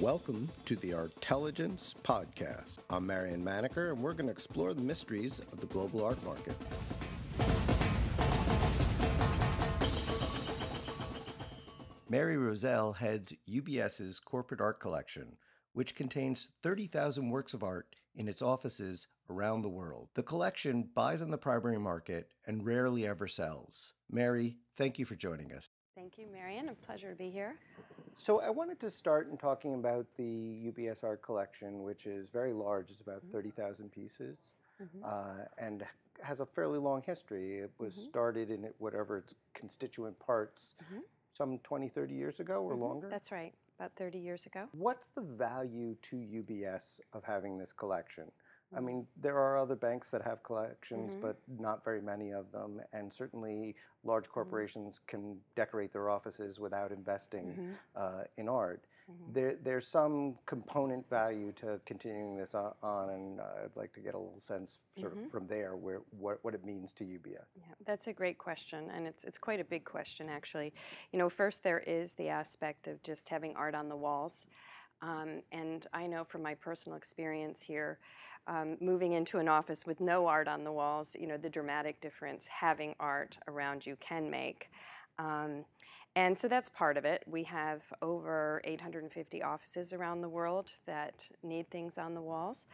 [0.00, 2.78] Welcome to the Artelligence Podcast.
[2.88, 6.56] I'm Marion Maneker, and we're going to explore the mysteries of the global art market.
[12.08, 15.36] Mary Rozell heads UBS's corporate art collection,
[15.74, 20.08] which contains 30,000 works of art in its offices around the world.
[20.14, 23.92] The collection buys on the primary market and rarely ever sells.
[24.10, 25.68] Mary, thank you for joining us.
[25.94, 26.70] Thank you, Marion.
[26.70, 27.56] A pleasure to be here.
[28.16, 30.22] So I wanted to start in talking about the
[30.70, 32.90] UBS art collection, which is very large.
[32.90, 33.32] It's about mm-hmm.
[33.32, 34.36] 30,000 pieces
[34.82, 35.04] mm-hmm.
[35.04, 35.84] uh, and
[36.22, 37.58] has a fairly long history.
[37.58, 38.04] It was mm-hmm.
[38.04, 41.00] started in whatever its constituent parts mm-hmm.
[41.32, 42.82] some 20, 30 years ago or mm-hmm.
[42.82, 43.08] longer?
[43.08, 44.68] That's right, about 30 years ago.
[44.72, 48.30] What's the value to UBS of having this collection?
[48.76, 51.22] I mean, there are other banks that have collections, mm-hmm.
[51.22, 52.80] but not very many of them.
[52.92, 53.74] And certainly,
[54.04, 54.32] large mm-hmm.
[54.32, 55.16] corporations mm-hmm.
[55.18, 57.72] can decorate their offices without investing mm-hmm.
[57.96, 58.84] uh, in art.
[59.10, 59.32] Mm-hmm.
[59.32, 64.18] There, there's some component value to continuing this on, and I'd like to get a
[64.18, 65.28] little sense sort of mm-hmm.
[65.30, 67.46] from there where what, what it means to UBS.
[67.56, 70.72] Yeah, that's a great question, and it's it's quite a big question actually.
[71.12, 74.46] You know, first there is the aspect of just having art on the walls.
[75.02, 77.98] Um, and I know from my personal experience here,
[78.46, 82.00] um, moving into an office with no art on the walls, you know, the dramatic
[82.00, 84.70] difference having art around you can make.
[85.18, 85.64] Um,
[86.16, 87.22] and so that's part of it.
[87.26, 92.66] We have over 850 offices around the world that need things on the walls.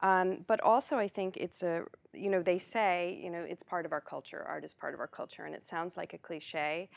[0.00, 3.86] Um, but also, I think it's a, you know, they say, you know, it's part
[3.86, 4.44] of our culture.
[4.46, 5.44] Art is part of our culture.
[5.44, 6.90] And it sounds like a cliche,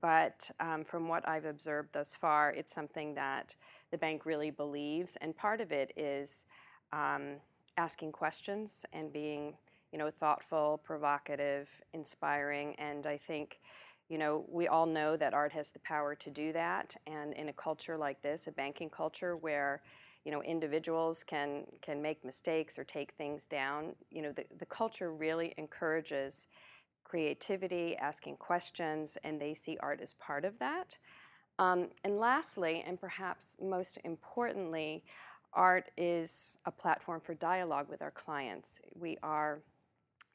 [0.00, 3.54] but um, from what I've observed thus far, it's something that
[3.90, 5.16] the bank really believes.
[5.20, 6.44] And part of it is
[6.92, 7.36] um,
[7.76, 9.54] asking questions and being,
[9.92, 12.74] you know, thoughtful, provocative, inspiring.
[12.78, 13.58] And I think,
[14.08, 16.96] you know, we all know that art has the power to do that.
[17.06, 19.82] And in a culture like this, a banking culture where,
[20.24, 24.66] you know, individuals can can make mistakes or take things down, you know, the, the
[24.66, 26.48] culture really encourages
[27.04, 30.98] creativity, asking questions, and they see art as part of that.
[31.58, 35.04] Um, and lastly, and perhaps most importantly,
[35.56, 38.80] art is a platform for dialogue with our clients.
[38.94, 39.60] We are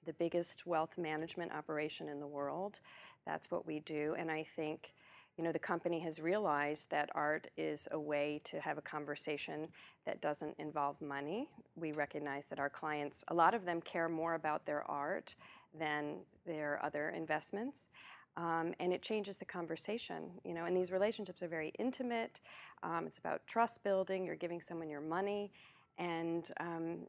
[0.05, 2.79] the biggest wealth management operation in the world.
[3.25, 4.15] That's what we do.
[4.17, 4.93] And I think,
[5.37, 9.67] you know, the company has realized that art is a way to have a conversation
[10.05, 11.47] that doesn't involve money.
[11.75, 15.35] We recognize that our clients, a lot of them care more about their art
[15.77, 17.87] than their other investments.
[18.37, 20.65] Um, and it changes the conversation, you know.
[20.65, 22.39] And these relationships are very intimate.
[22.81, 24.25] Um, it's about trust building.
[24.25, 25.51] You're giving someone your money,
[25.97, 26.99] and um,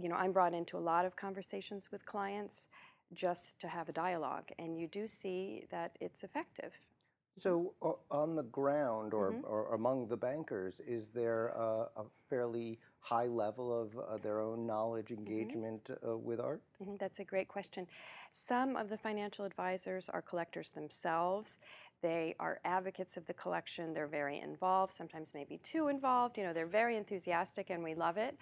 [0.00, 2.68] you know, I'm brought into a lot of conversations with clients
[3.14, 6.72] just to have a dialogue, and you do see that it's effective.
[7.38, 9.46] So, uh, on the ground or, mm-hmm.
[9.46, 14.66] or among the bankers, is there a, a fairly high level of uh, their own
[14.66, 15.26] knowledge mm-hmm.
[15.26, 16.10] engagement mm-hmm.
[16.10, 16.62] uh, with art?
[16.82, 16.96] Mm-hmm.
[16.98, 17.86] That's a great question.
[18.32, 21.58] Some of the financial advisors are collectors themselves.
[22.02, 23.92] They are advocates of the collection.
[23.92, 26.38] They're very involved, sometimes maybe too involved.
[26.38, 28.36] You know, they're very enthusiastic and we love it.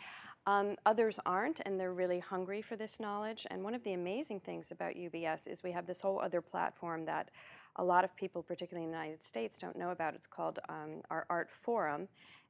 [0.47, 3.47] Um, others aren't, and they're really hungry for this knowledge.
[3.51, 7.05] And one of the amazing things about UBS is we have this whole other platform
[7.07, 7.31] that
[7.77, 10.15] a lot of people, particularly in the United States, don't know about.
[10.15, 12.07] It's called um, our Art Forum,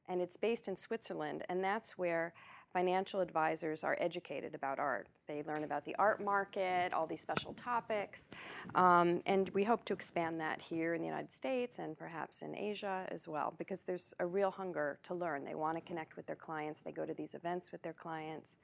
[0.07, 2.33] and it's based in Switzerland, and that's where
[2.73, 5.07] financial advisors are educated about art.
[5.27, 8.29] They learn about the art market, all these special topics,
[8.75, 12.55] um, and we hope to expand that here in the United States and perhaps in
[12.55, 15.43] Asia as well, because there's a real hunger to learn.
[15.45, 18.57] They want to connect with their clients, they go to these events with their clients,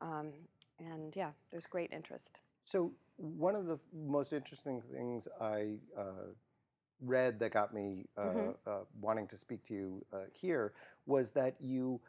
[0.00, 0.32] um,
[0.78, 2.40] and yeah, there's great interest.
[2.64, 6.32] So, one of the most interesting things I uh,
[7.00, 8.50] read that got me uh, mm-hmm.
[8.66, 10.72] uh, wanting to speak to you uh, here
[11.06, 12.00] was that you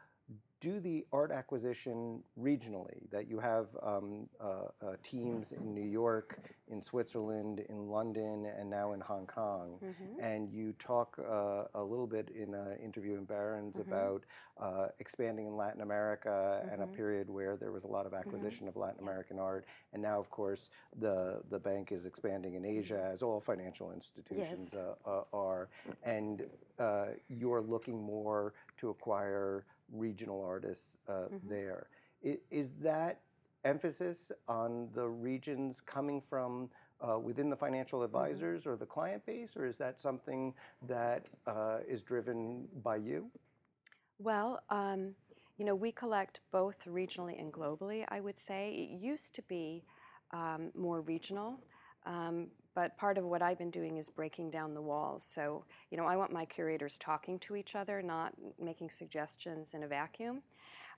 [0.60, 6.38] do the art acquisition regionally, that you have um, uh, uh, teams in New York,
[6.68, 9.78] in Switzerland, in London, and now in Hong Kong.
[9.82, 10.20] Mm-hmm.
[10.22, 13.90] And you talk uh, a little bit in an interview in Barron's mm-hmm.
[13.90, 14.24] about
[14.60, 16.68] uh, expanding in Latin America mm-hmm.
[16.68, 16.94] and a mm-hmm.
[16.94, 18.28] period where there was a lot of mm-hmm.
[18.28, 19.64] acquisition of Latin American art.
[19.94, 20.68] And now, of course,
[20.98, 24.82] the, the bank is expanding in Asia, as all financial institutions yes.
[25.06, 25.68] Uh, uh, are.
[26.04, 26.42] And
[27.28, 31.48] you're looking more to acquire regional artists uh, mm-hmm.
[31.48, 31.86] there.
[32.50, 33.20] Is that
[33.64, 36.70] emphasis on the regions coming from
[37.00, 38.16] uh, within the financial mm-hmm.
[38.16, 40.54] advisors or the client base, or is that something
[40.86, 43.30] that uh, is driven by you?
[44.18, 45.14] Well, um,
[45.56, 48.70] you know, we collect both regionally and globally, I would say.
[48.70, 49.84] It used to be
[50.32, 51.60] um, more regional,
[52.06, 52.48] um,
[52.80, 55.22] but part of what I've been doing is breaking down the walls.
[55.22, 59.82] So, you know, I want my curators talking to each other, not making suggestions in
[59.82, 60.40] a vacuum.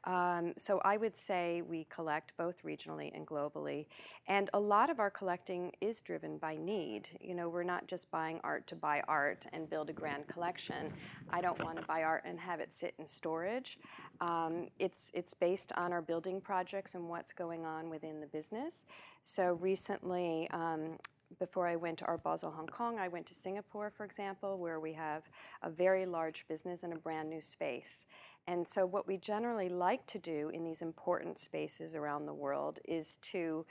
[0.05, 3.87] Um, so I would say we collect both regionally and globally.
[4.29, 7.09] And a lot of our collecting is driven by need.
[7.21, 10.93] You know, we're not just buying art to buy art and build a grand collection.
[11.31, 13.81] I don't want to buy art and have it sit in storage.
[14.21, 18.87] Um, it's, it's based on our building projects and what's going on within the business.
[19.25, 20.99] So recently, um,
[21.39, 24.81] before I went to Art Basel Hong Kong, I went to Singapore, for example, where
[24.81, 25.23] we have
[25.63, 28.07] a very large business and a brand new space.
[28.47, 32.81] And so, what we generally like to do in these important spaces around the world
[32.85, 33.65] is to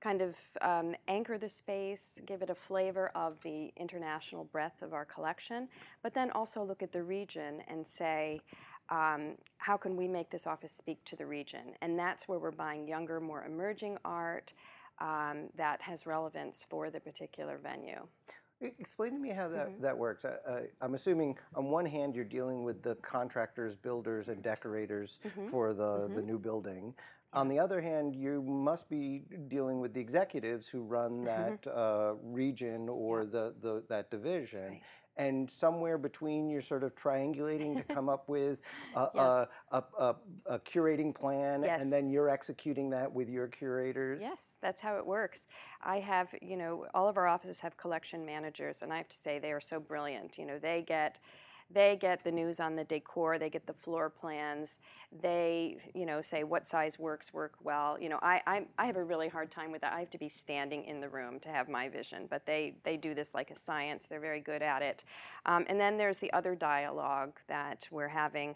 [0.00, 4.92] kind of um, anchor the space, give it a flavor of the international breadth of
[4.92, 5.68] our collection,
[6.02, 8.40] but then also look at the region and say,
[8.90, 11.74] um, how can we make this office speak to the region?
[11.80, 14.52] And that's where we're buying younger, more emerging art
[15.02, 18.06] um, that has relevance for the particular venue.
[18.78, 19.82] Explain to me how that, mm-hmm.
[19.82, 20.24] that works.
[20.24, 25.48] I, am assuming on one hand you're dealing with the contractors, builders, and decorators mm-hmm.
[25.48, 26.14] for the, mm-hmm.
[26.14, 26.94] the new building.
[27.32, 31.24] On the other hand, you must be dealing with the executives who run mm-hmm.
[31.24, 33.30] that uh, region or yeah.
[33.30, 34.68] the, the that division.
[34.68, 34.82] Right
[35.16, 38.60] and somewhere between you're sort of triangulating to come up with
[38.96, 39.48] a, yes.
[39.72, 40.16] a, a,
[40.46, 41.82] a, curating plan yes.
[41.82, 45.48] and then you're executing that with your curators yes that's how it works
[45.82, 49.16] i have you know all of our offices have collection managers and i have to
[49.16, 51.18] say they are so brilliant you know they get
[51.72, 54.78] they get the news on the decor they get the floor plans
[55.20, 58.96] they you know say what size works work well you know I, I i have
[58.96, 61.48] a really hard time with that i have to be standing in the room to
[61.48, 64.82] have my vision but they they do this like a science they're very good at
[64.82, 65.04] it.
[65.46, 68.54] Um, and then there's the other dialogue that we're having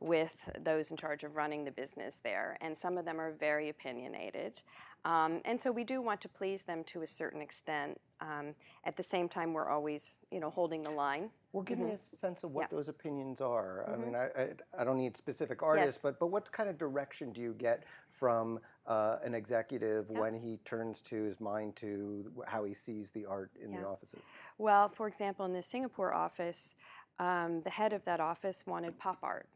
[0.00, 3.68] with those in charge of running the business there and some of them are very
[3.68, 4.62] opinionated
[5.04, 8.00] um, and so we do want to please them to a certain extent.
[8.20, 8.54] Um,
[8.84, 11.30] at the same time, we're always, you know, holding the line.
[11.52, 11.88] Well, give mm-hmm.
[11.88, 12.76] me a sense of what yeah.
[12.76, 13.86] those opinions are.
[13.88, 14.02] Mm-hmm.
[14.02, 16.02] I mean, I, I, I, don't need specific artists, yes.
[16.02, 20.20] but but what kind of direction do you get from uh, an executive yeah.
[20.20, 23.80] when he turns to his mind to how he sees the art in yeah.
[23.80, 24.20] the offices?
[24.58, 26.74] Well, for example, in the Singapore office,
[27.18, 29.48] um, the head of that office wanted pop art,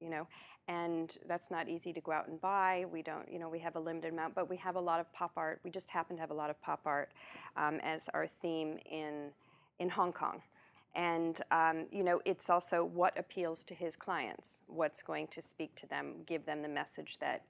[0.00, 0.26] you know,
[0.68, 2.86] and that's not easy to go out and buy.
[2.90, 5.12] We don't, you know, we have a limited amount, but we have a lot of
[5.12, 5.60] pop art.
[5.62, 7.10] We just happen to have a lot of pop art
[7.56, 9.30] um, as our theme in
[9.78, 10.40] in Hong Kong.
[10.94, 15.74] And um, you know, it's also what appeals to his clients, what's going to speak
[15.76, 17.42] to them, give them the message that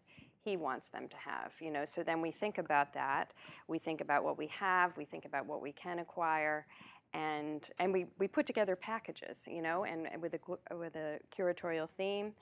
[0.42, 1.52] he wants them to have.
[1.60, 3.32] You know, so then we think about that.
[3.68, 4.96] We think about what we have.
[4.96, 6.66] We think about what we can acquire,
[7.12, 9.44] and and we, we put together packages.
[9.46, 12.32] You know, and, and with a with a curatorial theme,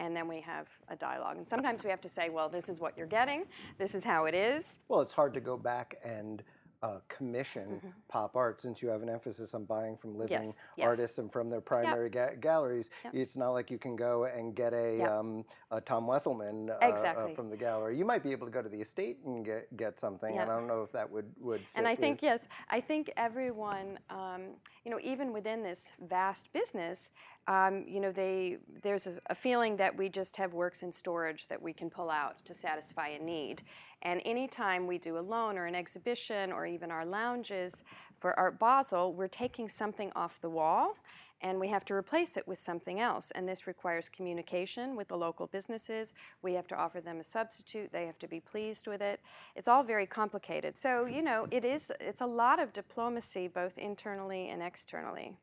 [0.00, 1.36] and then we have a dialogue.
[1.36, 3.44] And sometimes we have to say, well, this is what you're getting,
[3.78, 4.74] this is how it is.
[4.88, 6.42] Well, it's hard to go back and
[6.82, 7.88] uh, commission mm-hmm.
[8.08, 10.86] pop art since you have an emphasis on buying from living yes, yes.
[10.86, 12.30] artists and from their primary yep.
[12.30, 12.88] ga- galleries.
[13.04, 13.14] Yep.
[13.14, 15.10] It's not like you can go and get a, yep.
[15.10, 17.32] um, a Tom Wesselmann uh, uh exactly.
[17.32, 17.98] uh, from the gallery.
[17.98, 20.56] You might be able to go to the estate and get, get something, and I
[20.56, 24.42] don't know if that would, would And I think, yes, I think everyone, um,
[24.84, 27.10] you know, even within this vast business,
[27.50, 31.48] Um, you know, they, there's a, a, feeling that we just have works in storage
[31.48, 33.62] that we can pull out to satisfy a need.
[34.02, 37.82] And anytime we do a loan or an exhibition or even our lounges
[38.20, 40.94] for Art Basel, we're taking something off the wall
[41.40, 43.32] and we have to replace it with something else.
[43.32, 46.12] And this requires communication with the local businesses.
[46.42, 47.90] We have to offer them a substitute.
[47.90, 49.18] They have to be pleased with it.
[49.56, 50.76] It's all very complicated.
[50.76, 55.34] So, you know, it is, it's a lot of diplomacy both internally and externally.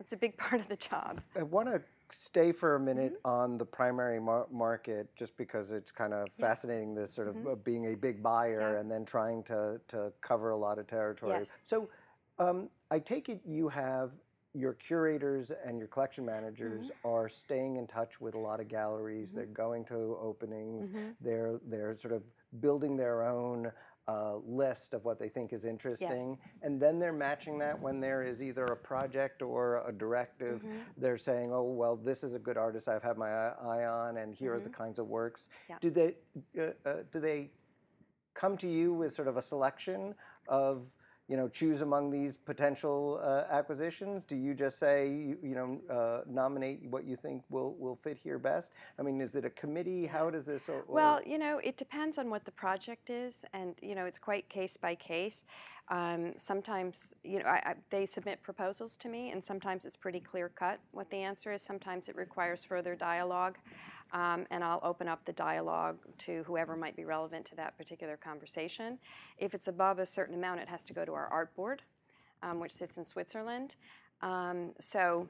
[0.00, 1.20] It's a big part of the job.
[1.36, 3.30] I want to stay for a minute mm-hmm.
[3.30, 6.46] on the primary mar- market just because it's kind of yeah.
[6.46, 7.48] fascinating this sort of mm-hmm.
[7.48, 8.80] uh, being a big buyer yeah.
[8.80, 11.36] and then trying to, to cover a lot of territory.
[11.38, 11.54] Yes.
[11.64, 11.88] So
[12.38, 14.12] um, I take it you have
[14.54, 17.08] your curators and your collection managers mm-hmm.
[17.08, 19.32] are staying in touch with a lot of galleries.
[19.32, 19.52] They're mm-hmm.
[19.52, 20.90] going to openings.
[20.90, 21.08] Mm-hmm.
[21.20, 22.22] They're they're sort of
[22.60, 23.70] building their own
[24.08, 26.50] uh, list of what they think is interesting, yes.
[26.62, 30.62] and then they're matching that when there is either a project or a directive.
[30.62, 30.78] Mm-hmm.
[30.96, 34.34] They're saying, "Oh, well, this is a good artist I've had my eye on, and
[34.34, 34.60] here mm-hmm.
[34.60, 34.82] are the mm-hmm.
[34.82, 35.50] kinds of works."
[35.80, 36.16] Do they
[36.58, 37.50] uh, uh, do they
[38.32, 40.14] come to you with sort of a selection
[40.48, 40.90] of
[41.28, 44.24] you know, choose among these potential uh, acquisitions?
[44.24, 45.08] Do you just say,
[45.42, 48.72] you, know, uh, nominate what you think will, will fit here best?
[48.98, 50.06] I mean, is it a committee?
[50.06, 50.68] How does this?
[50.70, 54.18] Or, well, you know, it depends on what the project is, and you know, it's
[54.18, 55.44] quite case by case.
[55.90, 60.20] Um, sometimes, you know, I, I, they submit proposals to me, and sometimes it's pretty
[60.20, 61.62] clear cut what the answer is.
[61.62, 63.56] Sometimes it requires further dialogue
[64.12, 68.16] um, and I'll open up the dialogue to whoever might be relevant to that particular
[68.16, 68.98] conversation.
[69.38, 71.82] If it's above a certain amount, it has to go to our art board.
[72.42, 73.76] um, which sits in Switzerland.
[74.22, 75.28] Um, so,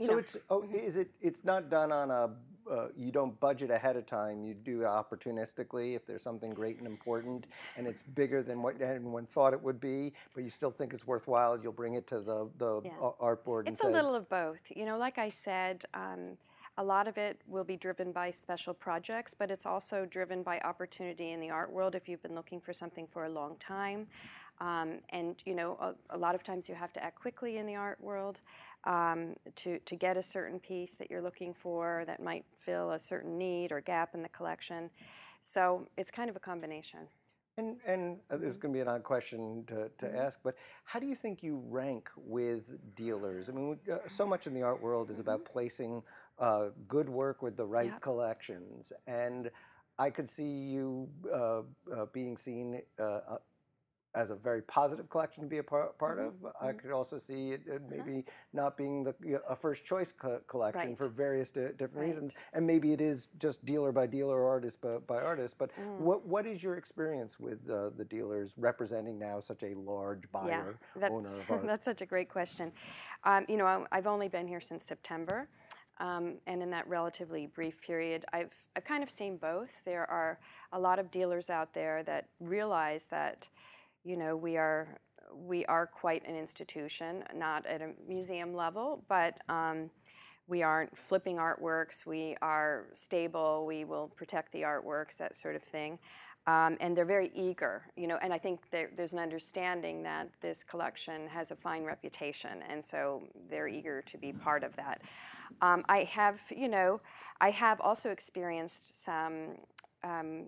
[0.00, 2.30] So know, it's oh, is it it's not done on a
[2.70, 4.42] uh, you don't budget ahead of time.
[4.42, 8.80] You do it opportunistically if there's something great and important and it's bigger than what
[8.82, 11.58] anyone thought it would be, but you still think it's worthwhile.
[11.62, 12.98] You'll bring it to the the Yeah.
[13.20, 14.60] art board It's a say, little of both.
[14.74, 16.38] You know, like I said, um,
[16.78, 20.60] a lot of it will be driven by special projects, but it's also driven by
[20.60, 24.06] opportunity in the art world if you've been looking for something for a long time.
[24.60, 27.66] Um, and, you know, a, a lot of times you have to act quickly in
[27.66, 28.40] the art world
[28.84, 32.98] um, to, to get a certain piece that you're looking for that might fill a
[32.98, 34.90] certain need or gap in the collection.
[35.42, 37.00] So it's kind of a combination.
[37.58, 40.18] And, and uh, this is going to be an odd question to, to Mm-hmm.
[40.18, 43.48] ask, but how do you think you rank with dealers?
[43.48, 46.02] I mean, uh, so much in the art world is about placing
[46.38, 47.94] uh, good work with the right Mm-hmm.
[47.94, 48.02] Yep.
[48.02, 48.92] collections.
[49.06, 49.50] And
[49.98, 52.82] I could see you uh, uh, being seen
[54.16, 56.42] as a very positive collection to be a part, part Mhm, of.
[56.42, 56.78] but I mhm.
[56.78, 60.40] could also see it uh, maybe not being the you know, a first choice co-
[60.48, 60.98] collection Right.
[60.98, 62.06] for various di- different Right.
[62.06, 65.58] reasons, and maybe it is just dealer by dealer, artist by, by artist.
[65.58, 65.98] But Mm.
[66.00, 70.78] what what is your experience with uh, the dealers representing now such a large buyer
[70.96, 71.66] that's, owner of art?
[71.66, 72.72] that's such a great question.
[73.24, 75.46] Um, you know, I- I've only been here since September,
[75.98, 79.70] um, and in that relatively brief period, I've I've kind of seen both.
[79.84, 80.38] There are
[80.72, 83.48] a lot of dealers out there that realize that,
[84.06, 84.98] you know, we are
[85.34, 89.38] we are quite an institution, not at a museum level, but.
[89.48, 89.90] Um,
[90.48, 92.06] we aren't flipping artworks.
[92.06, 93.66] We are stable.
[93.66, 95.98] We will protect the artworks, that sort of thing.
[96.46, 98.18] Um, and they're very eager, you know.
[98.22, 103.24] And I think there's an understanding that this collection has a fine reputation, and so
[103.50, 105.02] they're eager to be part of that.
[105.60, 107.00] Um, I have, you know,
[107.40, 109.56] I have also experienced some,
[110.04, 110.44] um,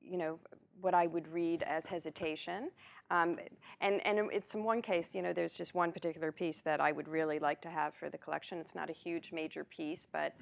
[0.00, 0.38] you know,
[0.80, 2.70] what I would read as hesitation.
[3.12, 3.36] Um,
[3.82, 6.92] and, and it's in one case, you know, there's just one particular piece that I
[6.92, 8.58] would really like to have for the collection.
[8.58, 10.34] It's not a huge major piece, but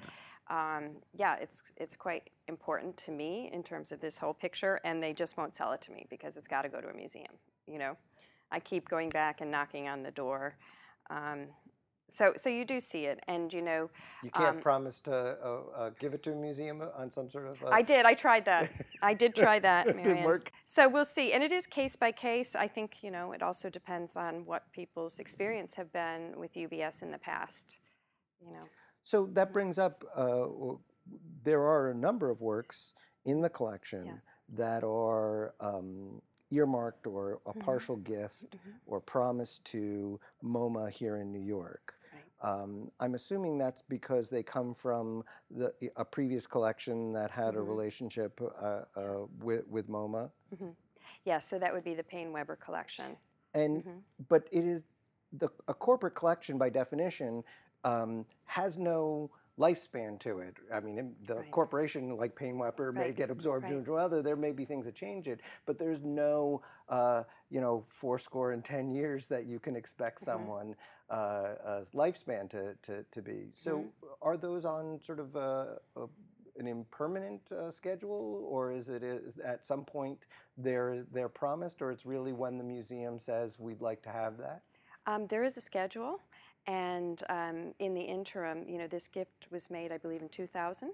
[0.49, 5.03] um, yeah, it's, it's quite important to me in terms of this whole picture, and
[5.03, 7.33] they just won't sell it to me because it's got to go to a museum,
[7.67, 7.97] you know.
[8.53, 10.55] I keep going back and knocking on the door.
[11.09, 11.47] Um,
[12.11, 13.89] so, so you do see it, and you know,
[14.21, 17.47] You can't um, promise to uh, uh, give it to a museum on some sort
[17.47, 17.63] of.
[17.63, 18.05] Uh, I did.
[18.05, 18.69] I tried that.
[19.01, 19.87] I did try that.
[19.87, 20.51] It didn't work.
[20.71, 21.33] So we'll see.
[21.33, 22.55] And it is case by case.
[22.55, 27.03] I think, you know, it also depends on what people's experience have been with UBS
[27.03, 27.75] in the past.
[28.39, 28.63] You know.
[29.03, 30.45] So that brings up uh,
[31.43, 32.93] there are a number of works
[33.25, 37.59] in the collection that are um, earmarked or a Mhm.
[37.59, 38.73] partial gift Mhm.
[38.85, 41.95] or promised to MoMA here in New York.
[42.13, 42.49] Right.
[42.49, 47.59] Um, I'm assuming that's because they come from the, a previous collection that had a
[47.59, 47.67] Mhm.
[47.67, 50.31] relationship uh, uh, with, with MoMA.
[51.25, 53.17] Yeah, so that would be the PaineWebber collection.
[53.53, 54.01] And Mhm.
[54.29, 54.85] but it is
[55.33, 57.43] the a corporate collection by definition
[57.83, 59.29] um, has no
[59.59, 60.55] lifespan to it.
[60.73, 61.51] I mean, the Right.
[61.51, 63.73] corporation like PaineWebber may get absorbed right.
[63.73, 64.21] into other.
[64.21, 68.51] There may be things that change it, but there's no uh, you know four score
[68.51, 70.25] and ten years that you can expect Mhm.
[70.25, 70.75] someone
[71.09, 73.49] uh, uh, lifespan to, to to be.
[73.53, 74.07] So Mm-hmm.
[74.21, 76.07] are those on sort of a, a
[76.57, 80.19] an impermanent uh, schedule, or is it is at some point
[80.57, 84.61] they're they're promised, or it's really when the museum says we'd like to have that?
[85.07, 86.19] Um, there is a schedule,
[86.67, 90.91] and um, in the interim, you know, this gift was made, I believe, in 2000.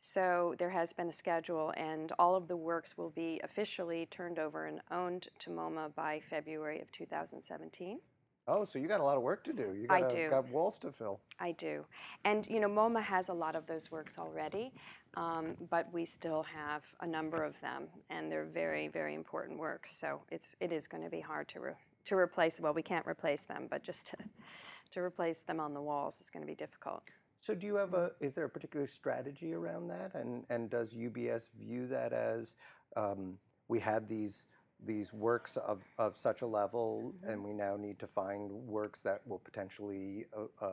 [0.00, 4.38] So there has been a schedule, and all of the works will be officially turned
[4.38, 8.00] over and owned to MoMA by February of 2017.
[8.48, 9.74] Oh, so you got a lot of work to do.
[9.74, 10.30] You I got do.
[10.30, 11.20] got walls to fill.
[11.40, 11.84] I do.
[12.24, 14.72] And, you know, MoMA has a lot of those works already,
[15.16, 19.96] um, but we still have a number of them, and they're very, very important works.
[19.96, 21.72] So it's, it is going to be hard to, re-
[22.04, 22.60] to replace.
[22.60, 24.16] Well, we can't replace them, but just to,
[24.92, 27.02] to replace them on the walls is going to be difficult.
[27.40, 28.12] So do you have a?
[28.20, 30.14] Is there a particular strategy around that?
[30.14, 32.56] And and does UBS view that as
[32.96, 33.38] um,
[33.68, 34.46] we had these
[34.84, 39.20] these works of, of such a level, and we now need to find works that
[39.26, 40.68] will potentially uh, uh,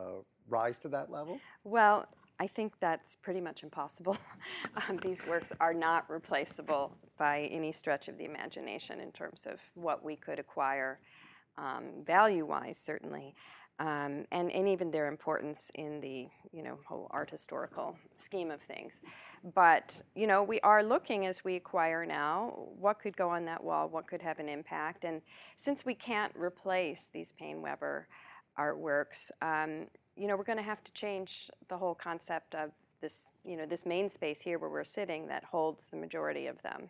[0.48, 1.40] rise to that level?
[1.64, 2.06] Well,
[2.40, 4.16] I think that's pretty much impossible.
[4.88, 9.60] um, these works are not replaceable by any stretch of the imagination in terms of
[9.74, 10.98] what we could acquire
[11.56, 13.34] um, value-wise, certainly,
[13.78, 18.60] um, and and even their importance in the you know whole art historical scheme of
[18.62, 19.00] things.
[19.54, 23.62] But you know we are looking as we acquire now what could go on that
[23.62, 25.22] wall, what could have an impact, and
[25.56, 28.04] since we can't replace these PaineWebber
[28.58, 33.32] artworks, um, you know we're going to have to change the whole concept of this
[33.44, 36.88] you know this main space here where we're sitting that holds the majority of them.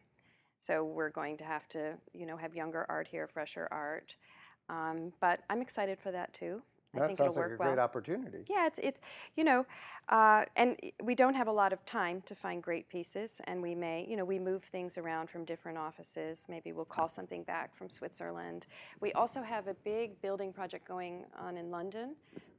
[0.60, 4.16] So we're going to have to, you know, have younger art here, fresher art,
[4.68, 6.62] Um, but I'm excited for that too.
[6.94, 7.84] I That think sounds it'll like work a great well.
[7.84, 8.44] opportunity.
[8.48, 9.00] Yeah, it's it's
[9.36, 9.66] you know,
[10.08, 13.74] uh, and we don't have a lot of time to find great pieces, and we
[13.74, 16.46] may you know we move things around from different offices.
[16.48, 18.66] Maybe we'll call something back from Switzerland.
[19.00, 22.14] We also have a big building project going on in London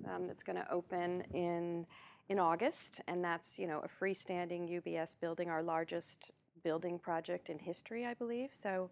[0.10, 1.86] um, that's going to open in
[2.30, 6.32] in August, and that's you know a freestanding UBS building, our largest
[6.64, 8.50] building project in history, I believe.
[8.54, 8.90] So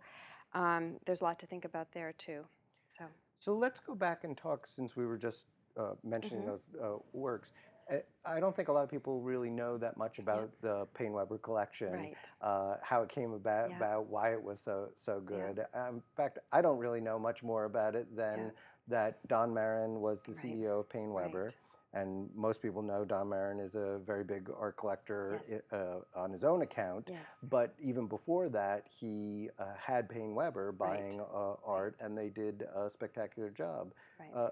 [0.54, 2.46] um, there's a lot to think about there too.
[2.88, 3.06] So.
[3.44, 6.48] So let's go back and talk since we were just uh, mentioning Mhm.
[6.48, 7.52] those uh, works.
[7.92, 11.42] Uh, I don't think a lot of people really know that much about the PaineWebber
[11.42, 12.18] collection, Right.
[12.40, 13.76] uh, how it came about, Yeah.
[13.78, 15.26] about why it was so so Yeah.
[15.26, 15.66] good.
[15.74, 18.52] Um, in fact, I don't really know much more about it than Yeah.
[18.88, 20.42] that Don Marron was the Right.
[20.42, 21.44] CEO of PaineWebber.
[21.48, 21.56] Right.
[21.94, 25.62] And most people know Don Marron is a very big art collector Yes.
[25.72, 27.08] uh, on his own account.
[27.12, 27.22] Yes.
[27.44, 32.90] But even before that, he uh, had PaineWebber buying uh, art, and they did a
[32.90, 33.94] spectacular job.
[34.20, 34.32] Right.
[34.36, 34.50] Uh,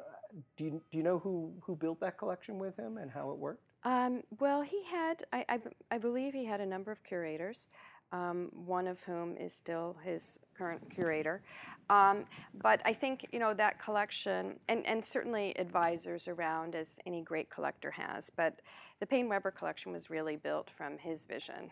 [0.56, 3.38] do you do you know who who built that collection with him and how it
[3.38, 3.64] worked?
[3.84, 7.66] Um, well, he had, I I believe he had a number of curators,
[8.12, 11.42] one of whom is still his current curator.
[11.90, 12.26] Um,
[12.62, 17.50] but I think, you know, that collection, and, and certainly advisors around, as any great
[17.50, 18.62] collector has, but
[19.00, 21.72] the PaineWebber collection was really built from his vision.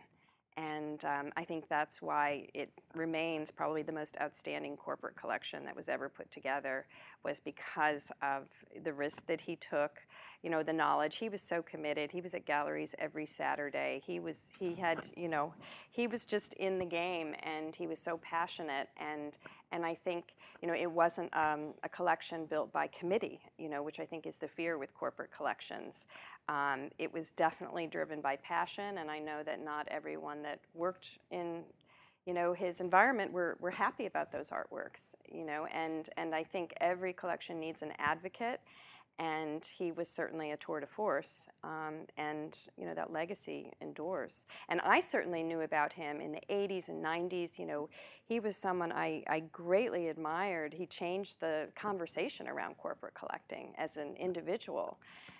[0.57, 5.75] And um, I think that's why it remains probably the most outstanding corporate collection that
[5.75, 6.85] was ever put together,
[7.23, 8.47] was because of
[8.83, 9.99] the risk that he took,
[10.41, 11.17] you know, the knowledge.
[11.17, 12.11] He was so committed.
[12.11, 14.01] He was at galleries every Saturday.
[14.05, 15.53] He was, he had, you know,
[15.91, 18.89] he was just in the game, and he was so passionate.
[18.97, 19.37] And
[19.71, 23.83] and I think, you know, it wasn't um, a collection built by committee, you know,
[23.83, 26.05] which I think is the fear with corporate collections.
[26.47, 31.19] Um, it was definitely driven by passion, and I know that not everyone that worked
[31.29, 31.63] in,
[32.25, 36.43] you know, his environment were, were happy about those artworks, you know, and, and I
[36.43, 38.61] think every collection needs an advocate,
[39.17, 44.45] and he was certainly a tour de force, um, and, you know, that legacy endures.
[44.69, 47.89] And I certainly knew about him in the 80s and 90s, you know,
[48.23, 50.73] he was someone I, I greatly admired.
[50.73, 54.99] He changed the conversation around corporate collecting as an individual.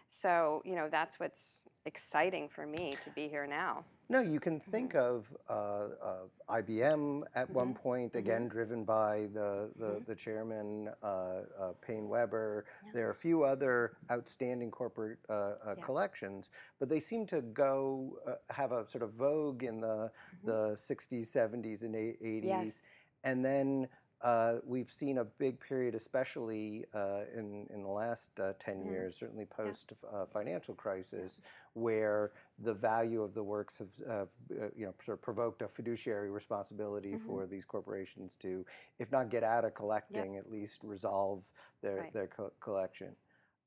[0.10, 3.86] So, you know, that's what's exciting for me to be here now.
[4.12, 6.16] No, you can think of uh, uh,
[6.50, 12.64] IBM at one point, again driven by the the, the chairman uh, uh, PaineWebber.
[12.92, 15.84] There are a few other outstanding corporate uh, uh, Yeah.
[15.84, 20.12] collections, but they seem to go uh, have a sort of vogue in the
[20.44, 22.82] the 60s, 70s, and 80s, Yes.
[23.24, 23.88] and then.
[24.22, 28.86] Uh, we've seen a big period, especially uh, in in the last uh, 10 Mhm.
[28.86, 31.42] years, certainly post uh, financial crisis,
[31.74, 35.70] where the value of the works have, uh, uh, you know, sort of provoked a
[35.70, 37.22] fiduciary responsibility Mhm.
[37.22, 38.66] for these corporations to,
[38.98, 41.50] if not get out of collecting, at least resolve
[41.82, 42.14] their Right.
[42.14, 43.16] their co- collection.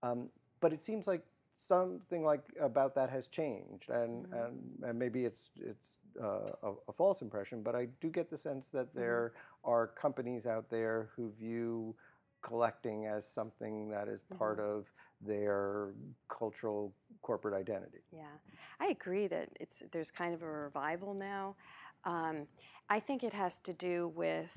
[0.02, 1.24] Um, but it seems like
[1.56, 4.32] something like about that has changed, and Mhm.
[4.32, 8.36] and, and maybe it's it's uh, a, a false impression, but I do get the
[8.38, 8.72] sense Mm-hmm.
[8.72, 9.32] that there
[9.64, 11.94] are companies out there who view
[12.42, 14.60] collecting as something that is part Mm-hmm.
[14.60, 15.94] of their
[16.28, 18.02] cultural corporate identity.
[18.12, 18.38] Yeah,
[18.80, 21.56] I agree that it's there's kind of a revival now.
[22.04, 22.46] Um,
[22.88, 24.56] I think it has to do with,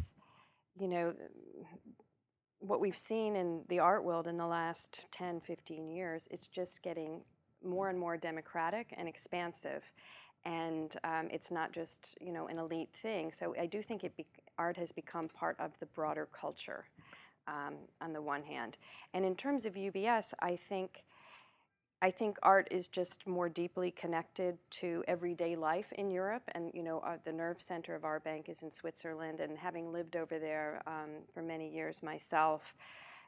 [0.80, 1.14] you know,
[2.60, 6.28] what we've seen in the art world in the last 10, 15 years.
[6.32, 7.22] It's just getting
[7.64, 9.84] more and more democratic and expansive.
[10.46, 13.32] And um, it's not just, you know, an elite thing.
[13.32, 14.26] So I do think be-
[14.58, 16.86] art has become part of the broader culture
[17.48, 18.78] um, on the one hand.
[19.14, 21.04] And in terms of UBS, I think
[22.02, 26.44] I think art is just more deeply connected to everyday life in Europe.
[26.50, 29.40] And, you know, uh, the nerve center of our bank is in Switzerland.
[29.40, 32.76] And having lived over there um, for many years myself,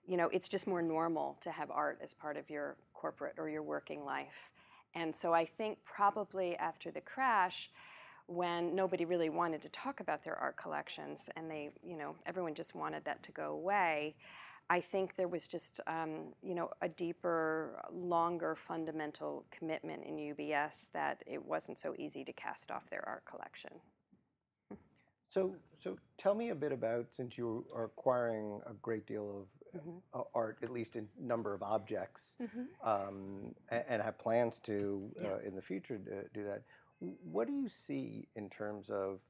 [0.05, 3.49] you know, it's just more normal to have art as part of your corporate or
[3.49, 4.51] your working life.
[4.95, 7.69] And so I think probably after the crash,
[8.27, 12.53] when nobody really wanted to talk about their art collections and they, you know, everyone
[12.53, 14.15] just wanted that to go away,
[14.69, 20.91] I think there was just, um, you know, a deeper, longer fundamental commitment in UBS
[20.91, 23.71] that it wasn't so easy to cast off their art collection.
[25.29, 29.45] So, so tell me a bit about since you are acquiring a great deal of.
[30.13, 32.67] Uh, art, at least in number of objects, Mhm.
[32.83, 35.47] um, and, and have plans to uh, Yeah.
[35.47, 36.63] in the future to do that.
[36.99, 39.21] What do you see in terms of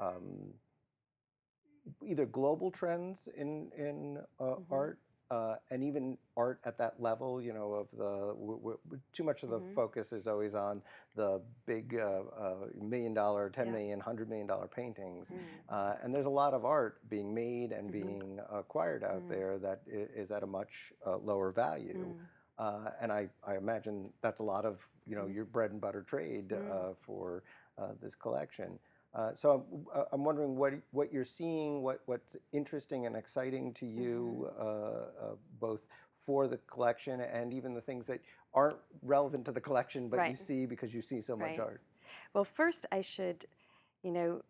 [0.00, 0.54] um,
[2.04, 4.66] either global trends in in uh, Mhm.
[4.70, 4.98] art
[5.30, 8.78] uh, and even art at that level, you know, of the w- w-
[9.12, 9.74] too much of the Mhm.
[9.74, 10.82] focus is always on
[11.16, 13.72] the big uh, uh, million dollar, ten Yeah.
[13.72, 15.38] million, hundred million dollar paintings, Mm.
[15.68, 17.92] uh, and there's a lot of art being made and Mhm.
[17.92, 19.28] being acquired out Mm.
[19.28, 22.14] there that is at a much uh, lower value.
[22.14, 22.20] Mm.
[22.58, 25.34] Uh, and I, I imagine that's a lot of you know Mm.
[25.34, 26.52] your bread and butter trade
[27.00, 27.42] for
[27.78, 28.78] uh, this collection.
[29.16, 33.72] Uh, so I'm, uh, I'm wondering what what you're seeing, what what's interesting and exciting
[33.74, 34.60] to you, Mm-hmm.
[34.60, 35.86] uh, uh, both
[36.20, 38.20] for the collection and even the things that
[38.52, 41.80] aren't relevant to the collection, but you see because you see so much art.
[42.34, 43.46] Well, first, I should,
[44.02, 44.42] you know,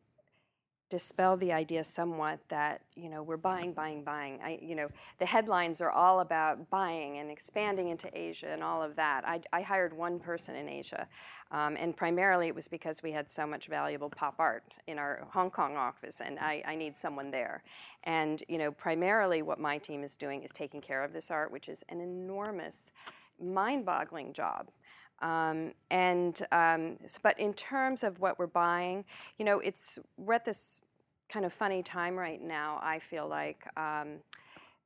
[0.89, 4.39] dispel the idea somewhat that you know we're buying, buying, buying.
[4.43, 8.83] I, you know, the headlines are all about buying and expanding into Asia and all
[8.83, 9.27] of that.
[9.27, 11.09] I, I hired one person in Asia,
[11.51, 15.27] um, and primarily it was because we had so much valuable pop art in our
[15.31, 17.63] Hong Kong office, and I, I need someone there.
[18.05, 21.51] And you know, primarily what my team is doing is taking care of this art,
[21.51, 22.93] which is an enormous,
[23.43, 24.69] mind-boggling job.
[25.21, 29.05] Um, and um, but in terms of what we're buying,
[29.39, 30.81] you know, it's we're at this
[31.29, 32.79] kind of funny time right now.
[32.83, 33.67] I feel like.
[33.77, 34.19] Um,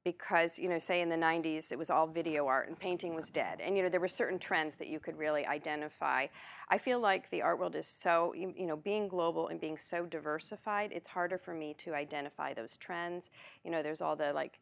[0.05, 3.29] because you know say in the 90s it was all video art and painting was
[3.29, 6.27] dead and you know there were certain trends that you could really identify
[6.71, 10.07] i feel like the art world is so you know being global and being so
[10.07, 13.29] diversified it's harder for me to identify those trends
[13.63, 14.59] you know there's all the like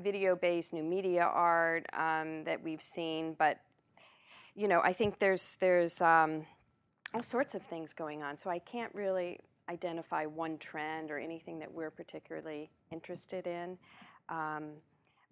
[0.00, 3.58] video based new media art that we've seen but
[4.54, 6.46] you know, I think there's there's um,
[7.14, 8.36] all sorts of things going on.
[8.36, 13.78] So I can't really identify one trend or anything that we're particularly interested in.
[14.28, 14.72] Um,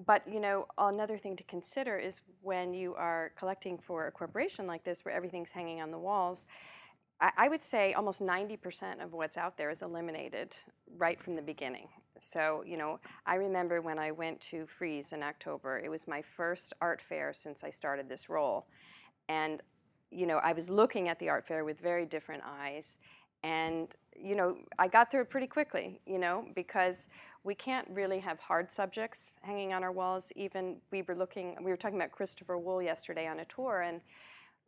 [0.06, 4.66] but you know, another thing to consider is when you are collecting for a corporation
[4.66, 6.46] like this, where everything's hanging on the walls.
[7.20, 10.56] I, I would say almost 90% of what's out there is eliminated
[10.96, 11.88] right from the beginning.
[12.18, 16.22] So, you know, I remember when I went to Frieze in October, it was my
[16.22, 18.66] first art fair since I started this role
[19.28, 19.62] and
[20.10, 22.98] you know i was looking at the art fair with very different eyes.
[23.42, 27.08] And you know i got through it pretty quickly you know because
[27.42, 30.30] we can't really have hard subjects hanging on our walls.
[30.36, 34.02] Even we were looking we were talking about christopher wool yesterday on a tour and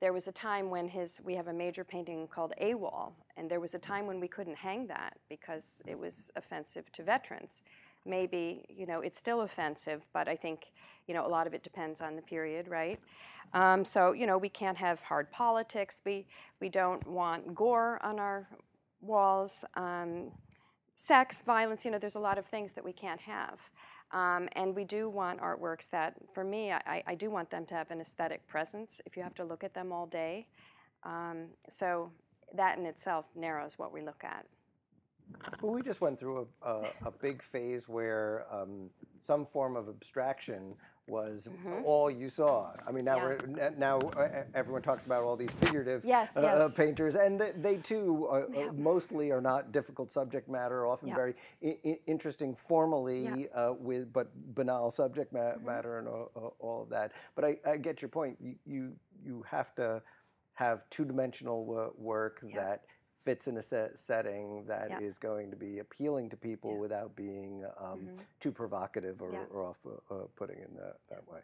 [0.01, 3.49] there was a time when his we have a major painting called a wall and
[3.51, 7.63] there was a time when we couldn't hang that because it was offensive to veterans
[8.05, 10.73] maybe you know it's still offensive but i think
[11.07, 12.99] you know a lot of it depends on the period right?
[13.55, 16.01] Um, so you know we can't have hard politics.
[16.05, 16.27] We
[16.61, 18.49] we don't want gore on our
[19.01, 19.65] walls.
[19.75, 20.31] Um,
[20.95, 23.59] sex violence you know there's a lot of things that we can't have.
[24.13, 27.75] Um, and we do want artworks that for me I, I do want them to
[27.75, 30.47] have an aesthetic presence if you have to look at them all day.
[31.03, 32.11] Um, so
[32.55, 34.47] that in itself narrows what we look at
[35.61, 38.91] Well, we just went through a, a, a big phase where um,
[39.23, 40.75] some form of abstraction
[41.09, 41.49] was
[41.85, 42.73] all you saw.
[42.87, 43.57] I mean, now Mm-hmm.
[43.57, 43.71] Yeah.
[43.71, 46.77] we're, now uh, everyone talks about all these figurative Yes, uh, yes.
[46.77, 48.35] painters, and they too uh,
[48.69, 51.17] uh, mostly are not difficult subject matter, often Yeah.
[51.17, 53.31] very I- interesting formally, Yeah.
[53.31, 53.59] Mm-hmm.
[53.59, 57.13] uh, with but banal subject ma- matter and all, all- of that.
[57.35, 58.37] But I, I get your point.
[58.41, 58.93] You you,
[59.25, 60.03] you have to
[60.55, 62.57] have two-dimensional wo- work Yeah.
[62.61, 62.85] that
[63.25, 66.81] fits in a set setting that is going to be appealing to people Yeah.
[66.81, 68.27] without being um, Mhm.
[68.41, 69.45] too provocative or, Yeah.
[69.51, 71.41] or off uh, uh, putting in that, that way.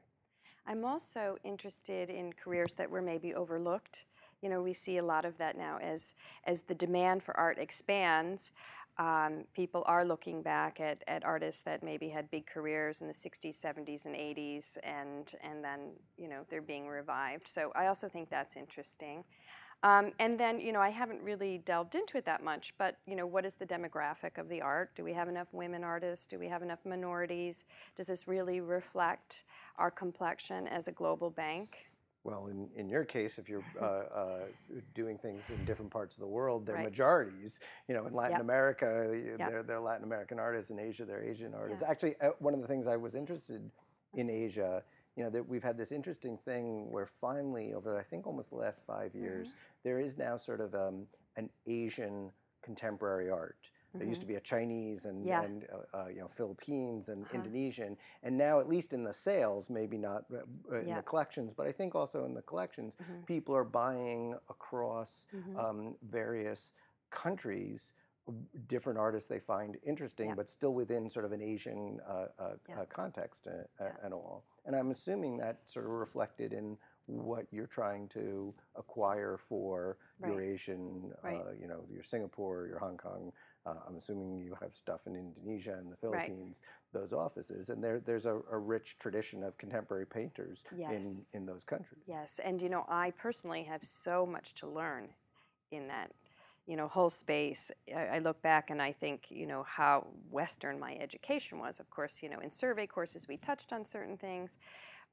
[0.66, 4.04] I'm also interested in careers that were maybe overlooked.
[4.42, 6.14] You know, we see a lot of that now as
[6.44, 8.52] as the demand for art expands.
[8.98, 13.14] Um, people are looking back at, at artists that maybe had big careers in the
[13.14, 17.46] 60s, 70s, and 80s, and and then you know they're being revived.
[17.48, 19.24] So I also think that's interesting.
[19.84, 23.14] Um, and then, you know, I haven't really delved into it that much, but, you
[23.14, 24.90] know, what is the demographic of the art?
[24.96, 26.26] Do we have enough women artists?
[26.26, 27.64] Do we have enough minorities?
[27.96, 29.44] Does this really reflect
[29.76, 31.90] our complexion as a global bank?
[32.24, 34.38] Well, in, in your case, if you're uh, uh,
[34.94, 36.84] doing things in different parts of the world, they're Right.
[36.84, 37.60] majorities.
[37.86, 38.40] You know, in Latin Yep.
[38.40, 39.38] America, Yep.
[39.38, 40.72] they're, they're Latin American artists.
[40.72, 41.82] In Asia, they're Asian artists.
[41.82, 41.90] Yeah.
[41.90, 43.70] Actually, uh, one of the things I was interested
[44.14, 44.82] in Asia,
[45.18, 48.56] you know, that we've had this interesting thing where finally, over I think almost the
[48.56, 49.24] last five Mm-hmm.
[49.24, 52.30] years, there is now sort of um, an Asian
[52.62, 53.56] contemporary art.
[53.98, 55.28] There used to be a Chinese and, Mm-hmm.
[55.28, 55.42] Yeah.
[55.42, 57.34] and uh, uh, you know Philippines and Uh-huh.
[57.34, 60.36] Indonesian, and now at least in the sales, maybe not uh,
[60.70, 60.96] uh, in Yeah.
[60.98, 63.26] the collections, but I think also in the collections, Mhm.
[63.26, 65.58] people are buying across Mhm.
[65.58, 66.72] um, various
[67.10, 67.94] countries
[68.68, 70.34] different artists they find interesting, Yeah.
[70.34, 73.46] but still within sort of an Asian uh, uh, context
[73.80, 73.92] Yeah.
[74.04, 74.44] and all.
[74.68, 76.76] And I'm assuming that sort of reflected in
[77.06, 81.40] what you're trying to acquire for your Asian, Right.
[81.40, 83.32] uh, you know, your Singapore, your Hong Kong
[83.68, 86.22] uh, I'm assuming you have stuff in Indonesia and the Right.
[86.22, 91.44] Philippines, those offices, and there there's a, a rich tradition of contemporary painters in in
[91.44, 92.00] those countries.
[92.06, 95.08] Yes, and you know, I personally have so much to learn
[95.70, 96.10] in that,
[96.68, 97.70] you know, whole space.
[97.96, 101.80] I, I look back and I think, you know, how Western my education was.
[101.80, 104.58] Of course, you know, in survey courses we touched on certain things,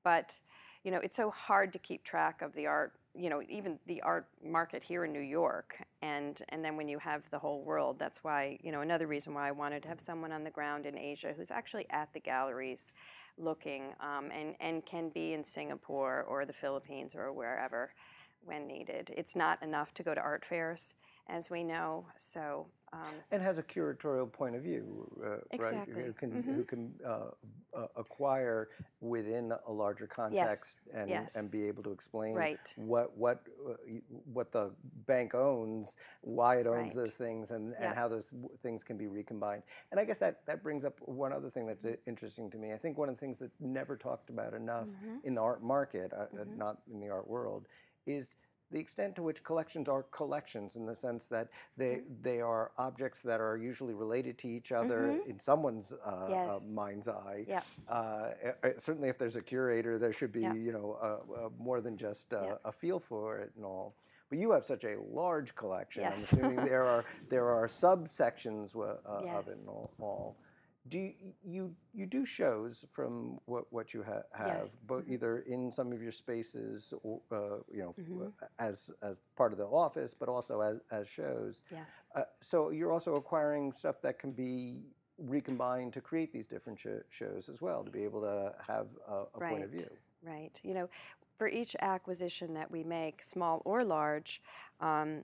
[0.04, 0.40] but
[0.84, 2.94] you know, it's so hard to keep track of the art.
[3.16, 7.00] You know, even the art market here in New York, and and then when you
[7.00, 10.02] have the whole world, that's why you know another reason why I wanted to have
[10.02, 12.92] someone on the ground in Asia who's actually at the galleries
[13.38, 17.92] looking um, and, and can be in Singapore or the Philippines or wherever
[18.44, 19.12] when needed.
[19.18, 20.96] It's not enough to go to art fairs,
[21.28, 22.06] as we know.
[22.18, 25.42] So, um, and has a curatorial point of view, uh, right?
[25.52, 26.04] Exactly.
[26.04, 26.56] Who can Mhm.
[26.56, 27.32] who can uh,
[27.74, 28.70] uh, acquire
[29.02, 31.36] within a larger context and yes.
[31.36, 32.74] and be able to explain Right.
[32.78, 33.74] what what uh,
[34.32, 34.72] what the
[35.08, 36.96] bank owns, why it owns Right.
[36.96, 37.96] those things, and, and Yeah.
[37.96, 39.64] how those things can be recombined.
[39.92, 42.72] And I guess that that brings up one other thing that's uh, interesting to me.
[42.72, 45.24] I think one of the things that never talked about enough Mhm.
[45.24, 46.56] in the art market, Mhm.
[46.56, 47.68] not in the art world,
[48.06, 48.36] is
[48.76, 52.22] the extent to which collections are collections in the sense that they Mm-hmm.
[52.24, 55.28] they are objects that are usually related to each other Mhm.
[55.28, 57.46] in someone's uh, uh, mind's eye.
[57.48, 61.06] yeah, Uh, uh, uh, certainly, if there's a curator, there should be you know uh,
[61.46, 63.96] uh, more than just uh, a feel for it and all.
[64.30, 66.02] But you have such a large collection.
[66.04, 66.34] Yes.
[66.34, 69.92] I'm assuming there are there are subsections uh, of it and all.
[70.02, 70.36] all.
[70.88, 74.84] Do you, you you do shows from what what you ha- have, Yes.
[74.86, 75.12] but Mhm.
[75.14, 78.32] either in some of your spaces or uh, you know Mhm.
[78.60, 81.64] as as part of the office, but also as as shows.
[81.72, 82.04] yes.
[82.14, 84.86] Uh, so you're also acquiring stuff that can be
[85.18, 89.26] recombined to create these different sho- shows as well, to be able to have a,
[89.34, 89.90] a point of view.
[90.22, 90.60] Right.
[90.64, 90.90] You know,
[91.38, 94.42] for each acquisition that we make, small or large,
[94.82, 95.24] um,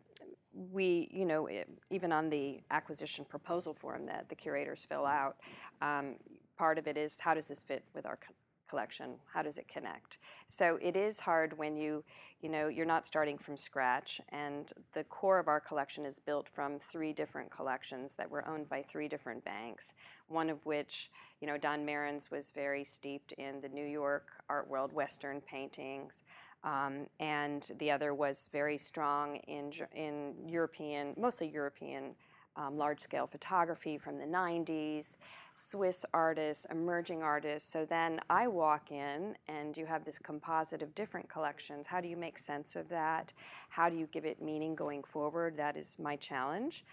[0.54, 1.48] we, you know,
[1.90, 5.38] even on the acquisition proposal form that the curators fill out,
[5.82, 6.16] um,
[6.58, 8.34] part of it is how does this fit with our co-
[8.70, 9.16] collection?
[9.34, 10.18] How does it connect?
[10.48, 12.04] So it is hard when you,
[12.42, 16.48] you know, you're not starting from scratch, and the core of our collection is built
[16.48, 19.94] from three different collections that were owned by three different banks.
[20.28, 21.12] One of which,
[21.42, 26.24] you know, Don Marron's was very steeped in the New York art world, Western paintings.
[26.64, 32.16] Um, and the other was very strong in, in European, mostly European
[32.56, 35.18] um, large scale photography from the 90s,
[35.56, 37.72] Swiss artists, emerging artists.
[37.72, 41.88] So then I walk in and you have this composite of different collections.
[41.88, 43.34] How do you make sense of that?
[43.70, 45.56] How do you give it meaning going forward?
[45.58, 46.84] That is my challenge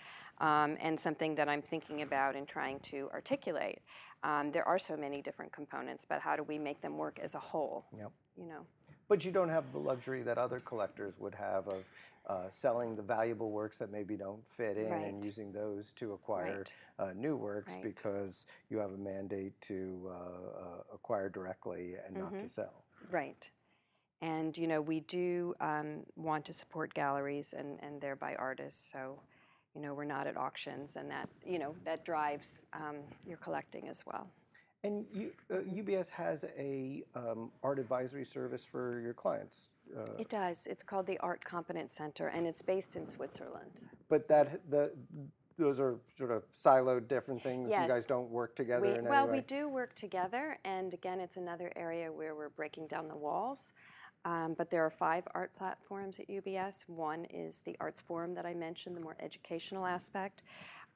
[0.41, 3.81] um, and something that I'm thinking about and trying to articulate.
[4.23, 7.35] Um, there are so many different components, but how do we make them work as
[7.35, 7.87] a whole?
[7.97, 8.11] Yep.
[8.37, 8.67] You know.
[9.09, 11.85] But you don't have the luxury that other collectors would have of
[12.27, 16.59] uh, selling the valuable works that maybe don't fit in and using those to acquire
[16.59, 16.75] Right.
[16.99, 17.83] uh, new works Right.
[17.83, 22.51] because you have a mandate to uh, uh, acquire directly and not to Mhm.
[22.51, 22.85] sell.
[23.11, 23.51] Right.
[24.21, 28.91] And, you know, we do um, want to support galleries and, and thereby artists.
[28.93, 29.19] So,
[29.75, 33.89] you know, we're not at auctions, and that, you know, that drives um, your collecting
[33.89, 34.29] as well.
[34.85, 39.71] And you, uh, UBS has a um, art advisory service for your clients.
[39.97, 40.67] Uh, It does.
[40.69, 43.71] It's called the Art Competence Center, and it's based in Switzerland.
[44.09, 44.93] But that the
[45.59, 47.69] those are sort of siloed different things.
[47.71, 47.83] Yes.
[47.83, 51.19] You guys don't work together We, in any well, we do work together, and again,
[51.19, 53.73] it's another area where we're breaking down the walls.
[54.25, 56.89] Um, but there are five art platforms at UBS.
[56.89, 60.43] One is the Arts Forum that I mentioned, the more educational aspect.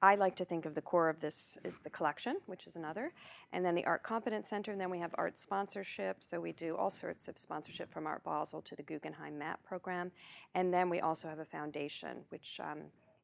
[0.04, 3.12] I like to think of the core of this is the collection, which is another,
[3.52, 6.16] and then the Art Competence Center, and then we have art sponsorship.
[6.18, 10.10] So we do all sorts of sponsorship from Art Basel to the Guggenheim MAP program,
[10.56, 12.80] and then we also have a foundation which um,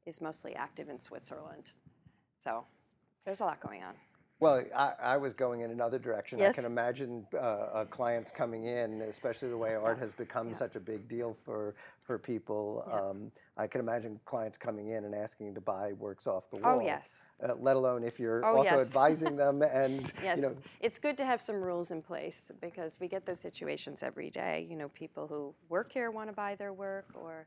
[0.06, 1.72] is mostly active in Switzerland.
[2.42, 2.64] So
[3.24, 3.94] there's a lot going on.
[4.40, 6.40] Well, I, I was going in another direction.
[6.40, 10.54] I can imagine uh, uh, clients coming in, especially the way art has become Yeah.
[10.54, 12.84] such a big deal for for people.
[12.86, 13.00] Yeah.
[13.00, 16.76] Um, I can imagine clients coming in and asking to buy works off the wall.
[16.76, 17.14] Oh yes.
[17.42, 18.86] Uh, let alone if you're Oh, also yes.
[18.86, 22.98] advising them and Yes, you know it's good to have some rules in place because
[23.00, 24.66] we get those situations every day.
[24.70, 27.46] You know, people who work here want to buy their work, or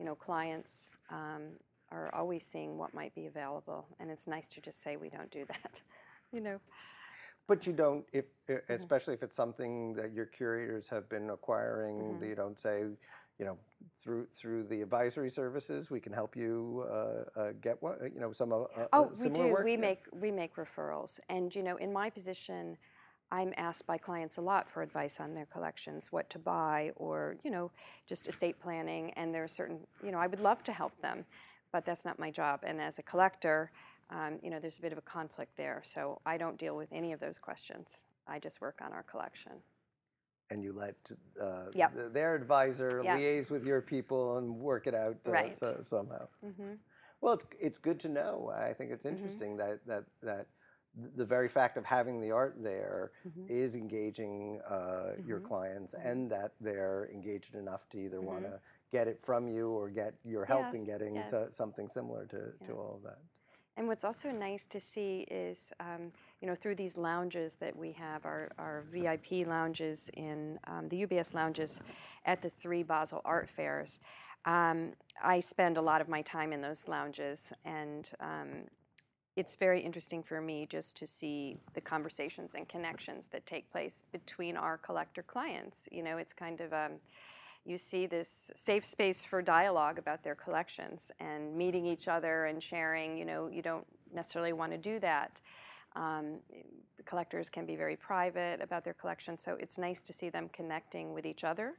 [0.00, 1.52] you know, clients um,
[1.92, 5.30] are always seeing what might be available, and it's nice to just say we don't
[5.30, 5.80] do that.
[6.32, 6.60] You know,
[7.48, 8.26] But you don't, if
[8.72, 8.84] Mm-hmm.
[8.84, 12.24] especially if it's something that your curators have been acquiring, Mm-hmm.
[12.24, 12.82] you don't say,
[13.38, 13.58] you know,
[14.02, 18.20] through through the advisory services, we can help you uh, uh, get one, uh, you
[18.20, 19.48] know, some of uh, oh, we do.
[19.48, 19.64] work.
[19.64, 19.82] We Yeah.
[19.82, 22.76] make we make referrals, and you know, in my position.
[23.32, 27.36] I'm asked by clients a lot for advice on their collections, what to buy, or
[27.44, 27.70] you know,
[28.06, 29.12] just estate planning.
[29.12, 31.24] And there are certain, you know, I would love to help them,
[31.72, 32.60] but that's not my job.
[32.62, 33.72] And as a collector,
[34.10, 35.80] um, you know, there's a bit of a conflict there.
[35.84, 38.04] So I don't deal with any of those questions.
[38.26, 39.52] I just work on our collection.
[40.50, 40.96] And you let
[41.40, 41.94] uh, Yep.
[41.94, 43.16] th- their advisor Yeah.
[43.16, 45.56] liaise with your people and work it out uh, Right.
[45.56, 46.28] so, somehow.
[46.42, 46.74] hmm
[47.20, 48.50] Well, it's it's good to know.
[48.50, 49.10] I think it's Mhm.
[49.12, 50.48] interesting that that that
[50.94, 53.48] the very fact of having the art there Mhm.
[53.48, 55.44] is engaging uh, your Mhm.
[55.44, 56.04] clients, Mhm.
[56.04, 58.60] and that they're engaged enough to either want to
[58.90, 61.30] get it from you or get your help in getting yes.
[61.30, 63.20] so, something similar to, to all of that.
[63.76, 67.92] And what's also nice to see is, um, you know, through these lounges that we
[67.92, 71.80] have, our, our VIP lounges in um, the UBS lounges
[72.26, 74.00] at the three Basel art fairs,
[74.44, 78.64] um, I spend a lot of my time in those lounges, and um,
[79.36, 84.02] it's very interesting for me just to see the conversations and connections that take place
[84.12, 85.88] between our collector clients.
[85.92, 86.92] You know, it's kind of um,
[87.64, 92.62] you see this safe space for dialogue about their collections and meeting each other and
[92.62, 93.16] sharing.
[93.16, 95.40] You know, you don't necessarily want to do that.
[95.94, 96.38] Um,
[97.04, 101.12] collectors can be very private about their collection, so it's nice to see them connecting
[101.12, 101.74] with each other.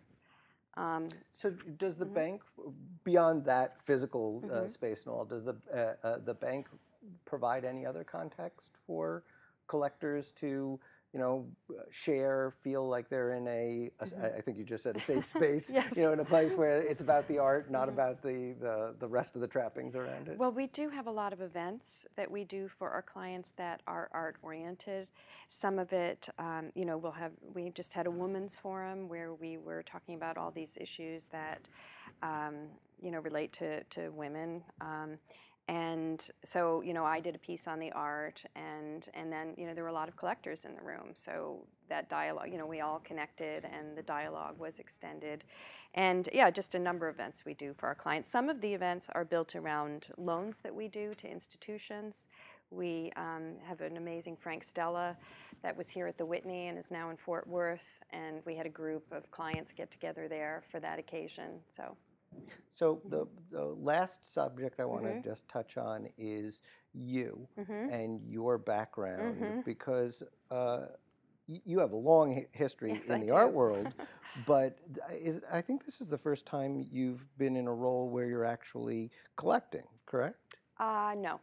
[0.76, 2.14] Um, So does the Mhm.
[2.14, 2.42] bank,
[3.04, 4.70] beyond that physical uh, Mhm.
[4.70, 6.68] space and all, does the uh, uh, the bank
[7.26, 9.24] provide any other context for
[9.68, 10.80] collectors to,
[11.14, 11.48] you know,
[11.92, 14.36] share, feel like they're in a, Mhm.
[14.36, 15.96] I think you just said a safe space, Yes.
[15.96, 17.94] you know, in a place where it's about the art, not Mhm.
[17.94, 20.38] about the, the the rest of the trappings around it.
[20.40, 23.82] Well, we do have a lot of events that we do for our clients that
[23.86, 25.08] are art oriented.
[25.50, 29.36] Some of it, um, you know, we'll have, we just had a women's forum where
[29.36, 31.62] we were talking about all these issues that,
[32.24, 34.64] um, you know, relate to, to women.
[34.82, 35.20] Um,
[35.70, 39.66] and so, you know, I did a piece on the art, and and then, you
[39.66, 41.12] know, there were a lot of collectors in the room.
[41.14, 45.46] So that dialogue, you know, we all connected, and the dialogue was extended.
[45.94, 48.30] And yeah, just a number of events we do for our clients.
[48.30, 52.28] Some of the events are built around loans that we do to institutions.
[52.70, 55.16] We um, have an amazing Frank Stella
[55.62, 57.86] that was here at the Whitney and is now in Fort Worth.
[58.12, 61.60] And we had a group of clients get together there for that occasion.
[61.72, 61.96] So,
[62.74, 65.24] So the, the last subject I want to Mhm.
[65.24, 66.62] just touch on is
[66.94, 67.92] you mhm.
[67.92, 69.64] and your background Mhm.
[69.66, 70.88] because uh,
[71.48, 73.34] you have a long history Yes, in I the do.
[73.34, 73.94] art world,
[74.46, 74.80] but
[75.12, 78.46] is I think this is the first time you've been in a role where you're
[78.46, 80.56] actually collecting, correct?
[80.80, 81.40] uh, no,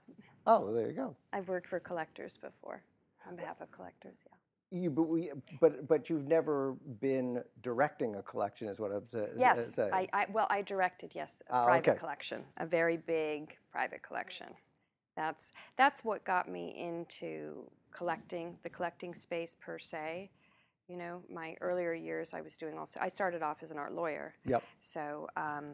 [0.46, 1.16] Oh, there you go.
[1.33, 2.83] I've worked for collectors before
[3.29, 4.37] on behalf of collectors, yeah.
[4.72, 5.30] You, but, we,
[5.61, 9.90] but but you've never been directing a collection, is what I'm sa- Yes, saying.
[9.92, 11.98] I, I, well, I directed, yes, a Ah, private okay.
[11.98, 14.46] collection, a very big private collection.
[15.16, 20.30] That's, that's what got me into collecting, the collecting space per se.
[20.88, 23.92] You know, my earlier years, I was doing also, I started off as an art
[23.92, 24.35] lawyer.
[24.44, 24.62] Yep.
[24.80, 25.72] So, um,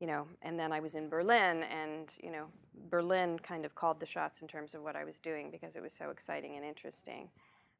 [0.00, 2.46] you know, and then I was in Berlin, and, you know,
[2.90, 5.82] Berlin kind of called the shots in terms of what I was doing because it
[5.82, 7.28] was so exciting and interesting.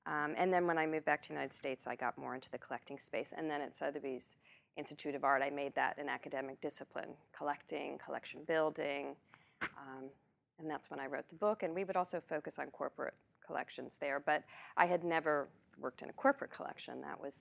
[0.07, 2.51] Um, and then when I moved back to the United States, I got more into
[2.51, 3.33] the collecting space.
[3.37, 4.37] And then at Sotheby's
[4.77, 9.15] Institute of Art, I made that an academic discipline collecting, collection building.
[9.63, 10.05] Um,
[10.59, 11.63] and that's when I wrote the book.
[11.63, 13.15] And we would also focus on corporate
[13.47, 14.21] collections there.
[14.25, 14.43] But
[14.77, 17.01] I had never worked in a corporate collection.
[17.01, 17.41] That was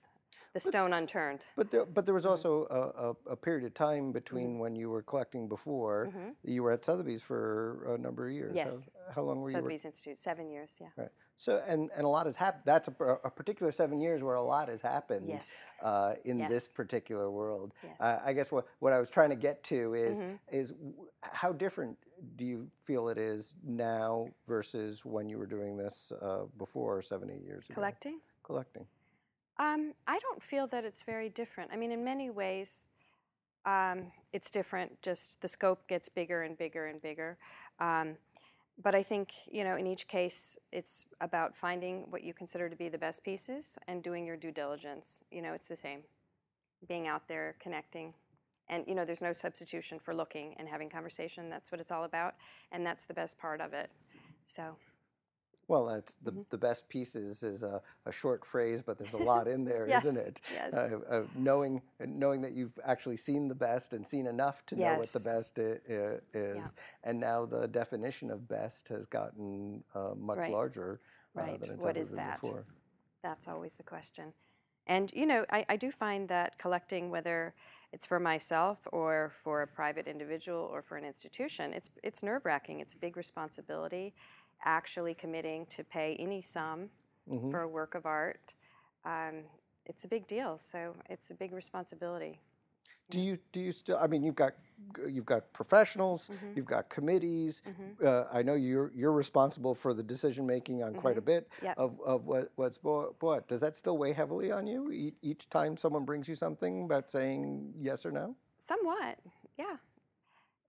[0.52, 1.46] the stone unturned.
[1.56, 2.30] But there, but there was Mhm.
[2.30, 6.08] also a, a, a period of time between when you were collecting before.
[6.14, 6.34] Mhm.
[6.44, 8.54] You were at Sotheby's for a number of years.
[8.54, 8.86] Yes.
[9.08, 9.54] How, how long were you?
[9.56, 10.88] wor- Sotheby's Institute, seven years, yeah.
[10.96, 11.10] Right.
[11.38, 12.62] So and and a lot has happened.
[12.66, 12.92] That's a,
[13.24, 15.28] a particular seven years where a lot has happened.
[15.28, 15.72] Yes.
[15.82, 17.96] Uh, in this particular world, Yes.
[18.00, 20.38] uh, I guess what, what I was trying to get to is Mhm.
[20.50, 20.74] is
[21.22, 21.98] how different
[22.36, 27.30] do you feel it is now versus when you were doing this uh, before seven
[27.30, 27.74] eight years ago?
[27.74, 28.20] Collecting?
[28.44, 28.86] Collecting.
[29.62, 31.70] Um, I don't feel that it's very different.
[31.72, 32.88] I mean, in many ways,
[33.64, 35.00] um, it's different.
[35.02, 37.38] Just the scope gets bigger and bigger and bigger.
[37.78, 38.16] Um,
[38.82, 42.74] but I think, you know, in each case, it's about finding what you consider to
[42.74, 45.22] be the best pieces and doing your due diligence.
[45.30, 46.00] You know, it's the same.
[46.88, 48.14] Being out there, connecting.
[48.68, 51.48] And, you know, there's no substitution for looking and having conversation.
[51.48, 52.34] That's what it's all about.
[52.72, 53.90] And that's the best part of it.
[54.46, 54.74] So,
[55.68, 56.44] Well, that's the, Mhm.
[56.50, 60.04] the best pieces is a, a short phrase, but there's a lot in there, yes.
[60.04, 60.40] not it?
[60.52, 60.74] Yes.
[60.74, 64.94] Uh, uh, knowing knowing that you've actually seen the best and seen enough to know
[64.98, 70.14] what the best i- i- is, and now the definition of best has gotten uh,
[70.16, 70.52] much Right.
[70.52, 71.00] larger
[71.36, 71.60] uh, Right.
[71.60, 72.40] than it's What ever is been that?
[72.40, 72.64] before.
[73.22, 74.34] That's always the question.
[74.88, 77.54] And, you know, I, I do find that collecting, whether
[77.92, 82.44] it's for myself or for a private individual or for an institution, it's, it's nerve
[82.44, 82.80] wracking.
[82.80, 84.12] It's a big responsibility
[84.64, 86.90] actually committing to pay any sum
[87.28, 87.50] Mhm.
[87.50, 88.54] for a work of art.
[89.04, 89.44] Um,
[89.86, 90.58] it's a big deal.
[90.58, 92.40] So it's a big responsibility.
[93.10, 93.98] Do you do you still?
[93.98, 94.54] I mean, you've got
[95.06, 96.52] you've got professionals, Mm-hmm.
[96.56, 97.62] you've got committees.
[98.02, 101.64] Uh, I know you're you're responsible for the decision making on quite a bit Mm-hmm.
[101.66, 101.78] Yep.
[101.78, 103.48] of, of what what's bought.
[103.48, 104.90] Does that still weigh heavily on you
[105.20, 108.34] each time someone brings you something about saying yes or no?
[108.60, 109.18] Somewhat,
[109.58, 109.76] yeah.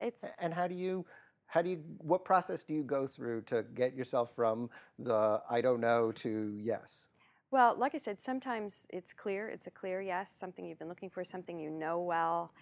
[0.02, 1.06] It's And how do you,
[1.54, 5.62] how do you, what process do you go through to get yourself from the I
[5.62, 7.10] don't know to yes?
[7.52, 11.12] Well, like I said, sometimes it's clear, it's a clear yes, something you've been looking
[11.12, 12.54] for, something you know well,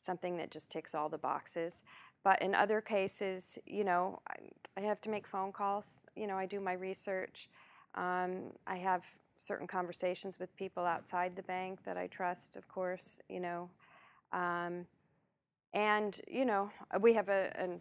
[0.00, 1.84] something that just ticks all the boxes.
[2.24, 4.18] But in other cases, you know,
[4.76, 7.48] I, have to make phone calls, you know, I do my research.
[7.94, 9.04] Um, I have
[9.38, 13.70] certain conversations with people outside the bank that I trust, of course, you know.
[14.32, 14.86] Um,
[15.72, 16.68] and, you know,
[17.00, 17.80] we have a, an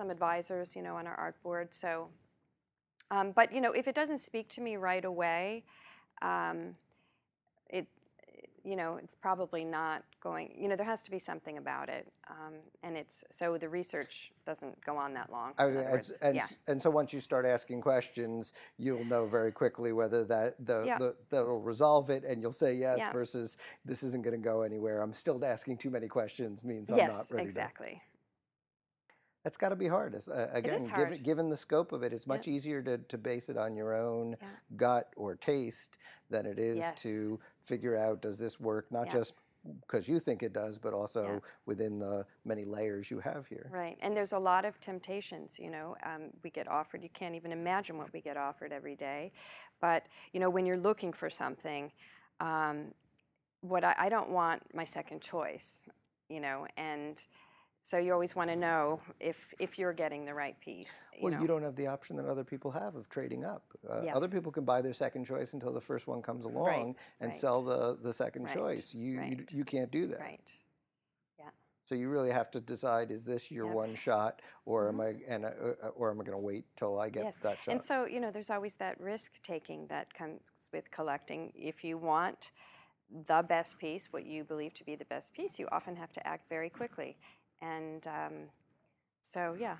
[0.00, 2.08] some advisors, you know, on our art board, so
[3.10, 5.64] um, but you know, if it doesn't speak to me right away,
[6.22, 6.74] um,
[7.68, 7.86] it,
[8.64, 10.54] you know, it's probably not going.
[10.56, 14.30] You know, there has to be something about it, um, and it's so the research
[14.46, 15.52] doesn't go on that long.
[15.58, 16.10] I was- words.
[16.22, 20.54] and, yeah, and so once you start asking questions, you'll know very quickly whether that
[20.64, 20.96] the, Yeah.
[20.98, 23.12] the that'll resolve it, and you'll say yes Yeah.
[23.12, 25.02] versus this isn't going to go anywhere.
[25.02, 27.44] I'm still asking too many questions means I'm yes, not ready.
[27.44, 28.00] To, exactly.
[29.42, 30.14] That's got to be hard.
[30.14, 31.22] Uh, again, is given, hard.
[31.22, 34.36] given the scope of it, it's much easier to, to base it on your own
[34.40, 34.48] Yeah.
[34.76, 37.02] gut or taste than it is Yes.
[37.02, 39.12] to figure out does this work not Yeah.
[39.14, 39.34] just
[39.82, 43.68] because you think it does, but also within the many layers you have here.
[43.70, 45.58] Right, and there's a lot of temptations.
[45.58, 47.02] You know, um, we get offered.
[47.02, 49.32] You can't even imagine what we get offered every day.
[49.80, 51.92] But you know, when you're looking for something,
[52.40, 52.94] um,
[53.60, 55.82] what I, I don't want my second choice.
[56.30, 57.20] You know, and
[57.82, 61.04] so you always want to know if if you're getting the right piece.
[61.14, 61.40] You Well, know?
[61.40, 63.64] you don't have the option that other people have of trading up.
[63.88, 64.16] Uh, Yeah.
[64.16, 67.34] Other people can buy their second choice until the first one comes along and right.
[67.34, 68.94] sell the, the second Right, choice.
[68.94, 69.52] You, you right.
[69.52, 70.20] you can't do that.
[70.20, 70.52] Right.
[71.38, 71.50] Yeah.
[71.84, 75.44] So you really have to decide: is this your one shot, or am I and
[75.46, 77.26] uh, or am I going to wait till I get Mm-hmm.
[77.26, 77.72] Yes, that shot?
[77.72, 80.40] And so, you know, there's always that risk taking that comes
[80.72, 81.52] with collecting.
[81.54, 82.52] If you want
[83.26, 86.24] the best piece, what you believe to be the best piece, you often have to
[86.26, 87.16] act very quickly.
[87.62, 88.32] And um,
[89.22, 89.74] so, yeah,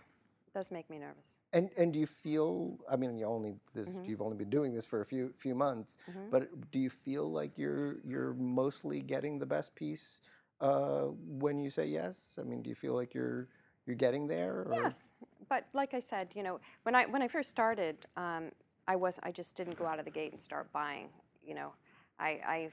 [0.46, 1.36] it does make me nervous.
[1.52, 2.78] And and do you feel?
[2.90, 4.06] I mean, you only this Mm-hmm.
[4.06, 5.98] you've only been doing this for a few few months,
[6.30, 10.20] but do you feel like you're you're mostly getting the best piece
[10.60, 11.06] uh,
[11.42, 12.36] when you say yes?
[12.40, 13.48] I mean, do you feel like you're
[13.86, 14.54] you're getting there?
[14.68, 14.94] Or?
[14.94, 15.12] Yes,
[15.48, 18.50] but like I said, you know, when I when I first started, um,
[18.86, 21.08] I was I just didn't go out of the gate and start buying.
[21.44, 21.72] You know,
[22.18, 22.70] I I,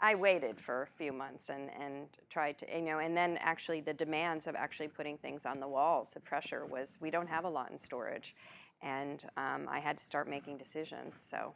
[0.00, 3.80] I waited for a few months and and tried to you know, and then actually
[3.80, 7.44] the demands of actually putting things on the walls, the pressure was we don't have
[7.44, 8.34] a lot in storage,
[8.82, 11.14] and um, I had to start making decisions.
[11.28, 11.54] So.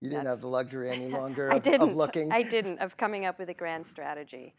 [0.00, 1.90] You didn't have the luxury any longer I of, didn't.
[1.90, 2.32] of looking.
[2.32, 4.52] I didn't of coming up with a grand strategy,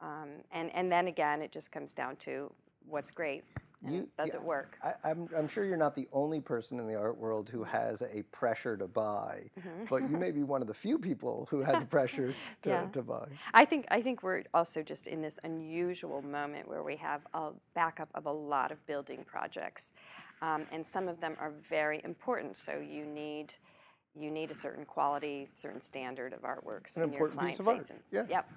[0.00, 2.52] um, and and then again, it just comes down to
[2.86, 3.42] what's great.
[3.84, 4.78] And You- does yeah, it work?
[4.82, 8.02] I, I'm, I'm sure you're not the only person in the art world who has
[8.02, 9.84] a pressure to buy, Mm-hmm.
[9.90, 12.86] but you may be one of the few people who has a pressure to, Yeah.
[12.92, 13.28] to buy.
[13.52, 17.50] I think I think we're also just in this unusual moment where we have a
[17.74, 19.92] backup of a lot of building projects,
[20.42, 22.56] um, and some of them are very important.
[22.56, 23.54] So you need
[24.16, 27.60] you need a certain quality, certain standard of artworks An in your important client piece
[27.60, 27.96] of art, facing.
[28.12, 28.22] yeah.
[28.28, 28.50] Yep.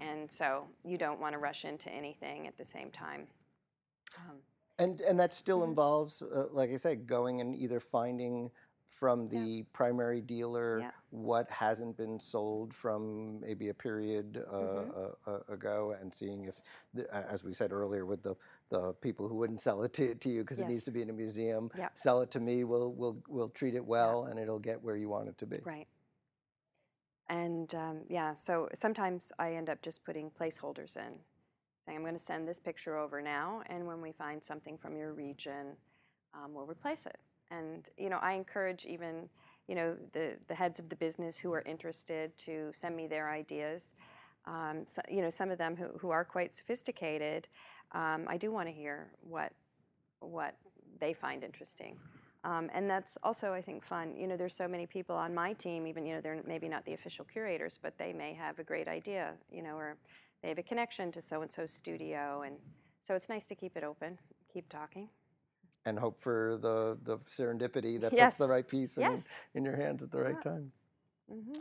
[0.00, 3.26] And so you don't want to rush into anything at the same time.
[4.16, 4.36] Um,
[4.78, 5.70] And, and that still Mm-hmm.
[5.70, 8.50] involves, uh, like I said, going and either finding
[8.88, 10.90] from the primary dealer Yeah.
[11.10, 14.90] what hasn't been sold from maybe a period uh, Mm-hmm.
[15.26, 16.62] uh, uh, ago and seeing if,
[16.94, 18.34] the, as we said earlier, with the,
[18.70, 21.10] the people who wouldn't sell it to, to you because it needs to be in
[21.10, 21.88] a museum, Yeah.
[21.94, 25.08] sell it to me, we'll, we'll, we'll treat it well and it'll get where you
[25.08, 25.58] want it to be.
[25.64, 25.86] Right.
[27.28, 31.12] And um, yeah, so sometimes I end up just putting placeholders in,
[31.88, 35.12] I'm going to send this picture over now, and when we find something from your
[35.12, 35.76] region,
[36.34, 37.18] um, we'll replace it.
[37.50, 39.28] And you know, I encourage even
[39.66, 43.30] you know the the heads of the business who are interested to send me their
[43.30, 43.92] ideas.
[44.46, 47.48] Um, so, you know, some of them who, who are quite sophisticated,
[47.92, 49.52] um, I do want to hear what
[50.20, 50.54] what
[51.00, 51.96] they find interesting.
[52.44, 54.16] Um, and that's also, I think, fun.
[54.16, 56.84] You know, there's so many people on my team, even, you know, they're maybe not
[56.84, 59.96] the official curators, but they may have a great idea, you know, or
[60.42, 62.42] they have a connection to so and so's studio.
[62.46, 62.56] And
[63.06, 64.18] so it's nice to keep it open,
[64.52, 65.08] keep talking.
[65.86, 68.34] And hope for the, the serendipity that Yes.
[68.34, 69.28] puts the right piece in, Yes.
[69.54, 70.50] in your hands at the right Yeah.
[70.52, 70.72] time.
[71.30, 71.52] hmm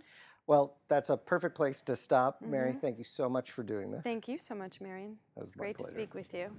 [0.47, 2.41] Well, that's a perfect place to stop.
[2.41, 4.03] Mary, thank you so much for doing this.
[4.03, 5.17] Thank you so much, Marion.
[5.36, 6.51] That was It's my great to speak with you.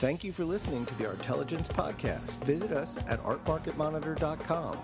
[0.00, 2.42] Thank you for listening to the Artelligence Podcast.
[2.44, 4.78] Visit us at artmarketmonitor.com.